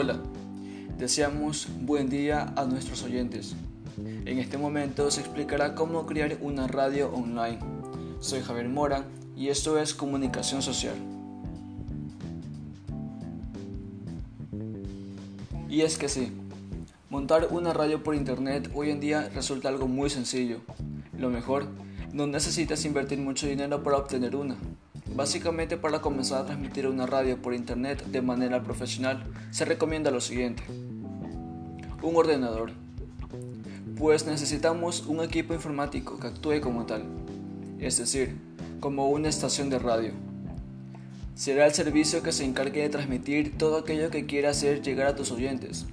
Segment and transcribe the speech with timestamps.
[0.00, 0.16] Hola,
[0.96, 3.56] deseamos buen día a nuestros oyentes.
[3.96, 7.58] En este momento se explicará cómo crear una radio online.
[8.20, 9.06] Soy Javier Mora
[9.36, 10.94] y esto es Comunicación Social.
[15.68, 16.30] Y es que sí,
[17.10, 20.60] montar una radio por internet hoy en día resulta algo muy sencillo.
[21.18, 21.66] Lo mejor,
[22.12, 24.56] no necesitas invertir mucho dinero para obtener una.
[25.14, 30.20] Básicamente para comenzar a transmitir una radio por internet de manera profesional se recomienda lo
[30.20, 30.62] siguiente.
[32.02, 32.72] Un ordenador.
[33.96, 37.04] Pues necesitamos un equipo informático que actúe como tal,
[37.80, 38.36] es decir,
[38.78, 40.12] como una estación de radio.
[41.34, 45.16] Será el servicio que se encargue de transmitir todo aquello que quiera hacer llegar a
[45.16, 45.86] tus oyentes.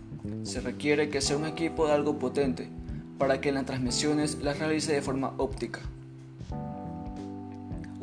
[0.43, 2.69] Se requiere que sea un equipo de algo potente
[3.17, 5.81] para que las transmisiones las realice de forma óptica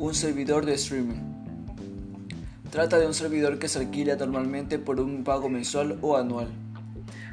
[0.03, 1.21] un servidor de streaming.
[2.69, 6.49] Trata de un servidor que se alquila normalmente por un pago mensual o anual.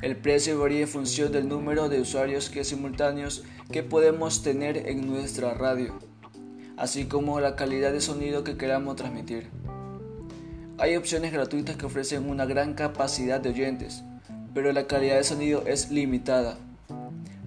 [0.03, 5.05] El precio varía en función del número de usuarios que simultáneos que podemos tener en
[5.09, 5.99] nuestra radio,
[6.77, 9.51] así como la calidad de sonido que queramos transmitir.
[10.79, 14.05] Hay opciones gratuitas que ofrecen una gran capacidad de oyentes,
[14.55, 16.57] pero la calidad de sonido es limitada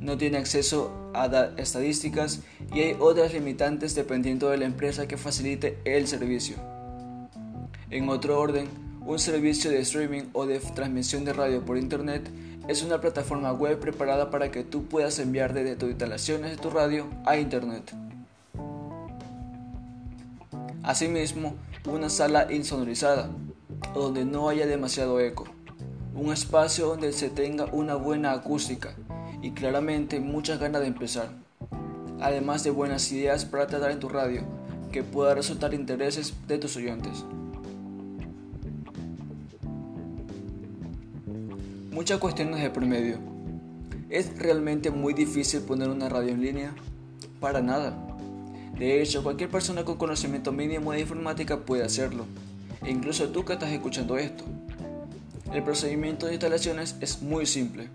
[0.03, 1.25] no tiene acceso a
[1.57, 2.41] estadísticas
[2.73, 6.57] y hay otras limitantes dependiendo de la empresa que facilite el servicio.
[7.89, 8.67] En otro orden,
[9.05, 12.29] un servicio de streaming o de transmisión de radio por internet
[12.67, 16.69] es una plataforma web preparada para que tú puedas enviar desde tus instalaciones de tu
[16.69, 17.93] radio a internet.
[20.81, 23.29] Asimismo, una sala insonorizada,
[23.93, 25.45] donde no haya demasiado eco,
[26.13, 28.95] un espacio donde se tenga una buena acústica
[29.43, 31.29] y claramente muchas ganas de empezar,
[32.21, 34.41] además de buenas ideas para tratar en tu radio
[34.91, 37.25] que pueda resultar intereses de tus oyentes.
[41.91, 43.17] Muchas cuestiones de promedio.
[44.09, 46.73] ¿Es realmente muy difícil poner una radio en línea?
[47.41, 47.97] Para nada.
[48.79, 52.25] De hecho, cualquier persona con conocimiento mínimo de informática puede hacerlo,
[52.81, 54.45] e incluso tú que estás escuchando esto.
[55.53, 57.89] El procedimiento de instalaciones es muy simple.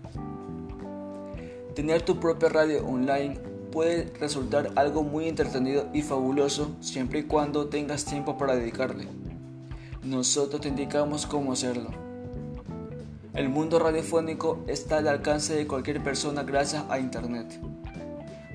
[1.79, 3.39] Tener tu propia radio online
[3.71, 9.07] puede resultar algo muy entretenido y fabuloso siempre y cuando tengas tiempo para dedicarle.
[10.03, 11.91] Nosotros te indicamos cómo hacerlo.
[13.33, 17.57] El mundo radiofónico está al alcance de cualquier persona gracias a Internet.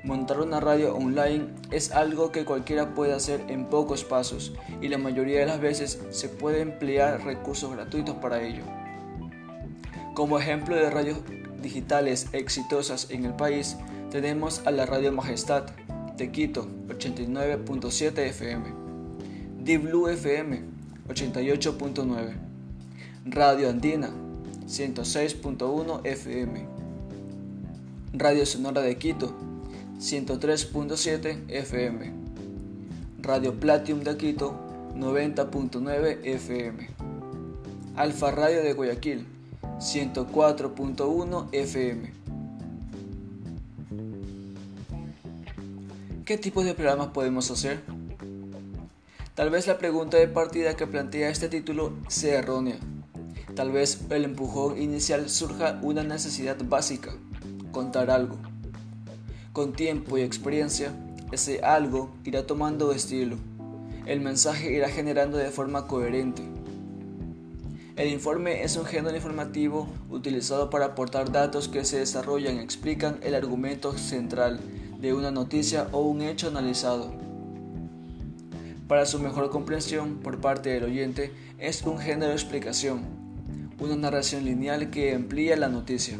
[0.04, 4.52] Montar una radio online es algo que cualquiera puede hacer en pocos pasos
[4.82, 8.64] y la mayoría de las veces se puede emplear recursos gratuitos para ello.
[10.14, 11.16] Como ejemplo de radio
[11.64, 13.76] digitales exitosas en el país,
[14.10, 15.64] tenemos a la Radio Majestad
[16.16, 20.62] de Quito 89.7 FM, Blue FM
[21.08, 22.34] 88.9,
[23.24, 24.10] Radio Andina
[24.66, 26.66] 106.1 FM,
[28.12, 29.34] Radio Sonora de Quito
[29.98, 32.12] 103.7 FM,
[33.22, 34.54] Radio Platinum de Quito
[34.94, 36.88] 90.9 FM,
[37.96, 39.26] Alfa Radio de Guayaquil
[39.78, 42.12] 104.1 FM.
[46.24, 47.82] ¿Qué tipo de programas podemos hacer?
[49.34, 52.78] Tal vez la pregunta de partida que plantea este título sea errónea.
[53.56, 57.12] Tal vez el empujón inicial surja una necesidad básica,
[57.72, 58.38] contar algo.
[59.52, 60.92] Con tiempo y experiencia,
[61.32, 63.36] ese algo irá tomando estilo.
[64.06, 66.42] El mensaje irá generando de forma coherente
[67.96, 73.20] el informe es un género informativo utilizado para aportar datos que se desarrollan y explican
[73.22, 74.58] el argumento central
[75.00, 77.14] de una noticia o un hecho analizado.
[78.88, 83.02] Para su mejor comprensión por parte del oyente es un género de explicación,
[83.78, 86.18] una narración lineal que amplía la noticia.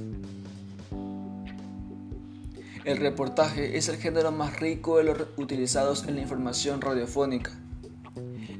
[2.84, 7.50] El reportaje es el género más rico de los utilizados en la información radiofónica.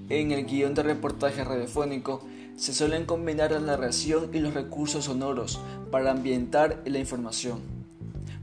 [0.09, 5.61] En el guion de reportaje radiofónico se suelen combinar la narración y los recursos sonoros
[5.91, 7.61] para ambientar la información.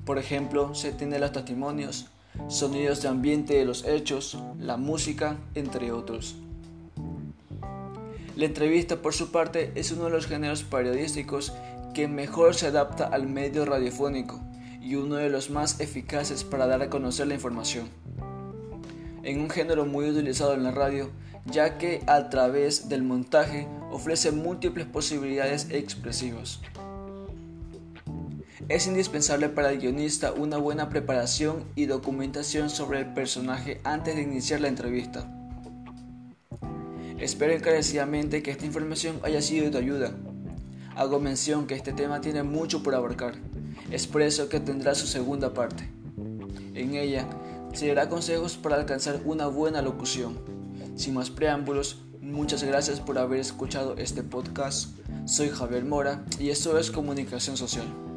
[0.05, 2.07] Por ejemplo, se tienen los testimonios,
[2.47, 6.35] sonidos de ambiente de los hechos, la música, entre otros.
[8.35, 11.53] La entrevista, por su parte, es uno de los géneros periodísticos
[11.93, 14.39] que mejor se adapta al medio radiofónico
[14.81, 18.00] y uno de los más eficaces para dar a conocer la información.
[19.23, 21.11] En un género muy utilizado en la radio,
[21.45, 26.59] ya que a través del montaje ofrece múltiples posibilidades expresivas.
[28.69, 34.21] Es indispensable para el guionista una buena preparación y documentación sobre el personaje antes de
[34.21, 35.29] iniciar la entrevista.
[37.19, 40.13] Espero encarecidamente que esta información haya sido de tu ayuda.
[40.95, 43.35] Hago mención que este tema tiene mucho por abarcar.
[43.91, 45.89] Es que tendrá su segunda parte.
[46.73, 47.27] En ella
[47.73, 50.39] se dará consejos para alcanzar una buena locución.
[50.95, 54.97] Sin más preámbulos, muchas gracias por haber escuchado este podcast.
[55.25, 58.10] Soy Javier Mora y esto es Comunicación Social.